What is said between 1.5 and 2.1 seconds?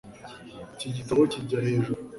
hejuru